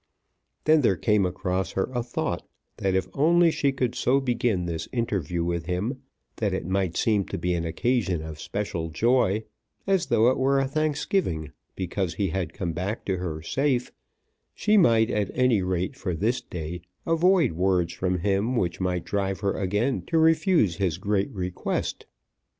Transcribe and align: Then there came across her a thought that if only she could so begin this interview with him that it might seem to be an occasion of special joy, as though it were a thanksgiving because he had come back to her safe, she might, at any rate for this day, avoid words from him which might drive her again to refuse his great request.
Then 0.63 0.81
there 0.81 0.95
came 0.97 1.27
across 1.27 1.73
her 1.73 1.87
a 1.93 2.01
thought 2.01 2.43
that 2.77 2.95
if 2.95 3.07
only 3.13 3.51
she 3.51 3.71
could 3.71 3.93
so 3.93 4.19
begin 4.19 4.65
this 4.65 4.87
interview 4.91 5.43
with 5.43 5.67
him 5.67 6.01
that 6.37 6.55
it 6.55 6.65
might 6.65 6.97
seem 6.97 7.23
to 7.25 7.37
be 7.37 7.53
an 7.53 7.65
occasion 7.65 8.23
of 8.23 8.39
special 8.39 8.89
joy, 8.89 9.43
as 9.85 10.07
though 10.07 10.31
it 10.31 10.39
were 10.39 10.57
a 10.57 10.67
thanksgiving 10.67 11.51
because 11.75 12.15
he 12.15 12.29
had 12.29 12.51
come 12.51 12.73
back 12.73 13.05
to 13.05 13.17
her 13.17 13.43
safe, 13.43 13.91
she 14.55 14.75
might, 14.75 15.11
at 15.11 15.29
any 15.35 15.61
rate 15.61 15.95
for 15.95 16.15
this 16.15 16.41
day, 16.41 16.81
avoid 17.05 17.51
words 17.51 17.93
from 17.93 18.21
him 18.21 18.55
which 18.55 18.81
might 18.81 19.05
drive 19.05 19.41
her 19.41 19.53
again 19.53 20.01
to 20.07 20.17
refuse 20.17 20.77
his 20.77 20.97
great 20.97 21.29
request. 21.31 22.07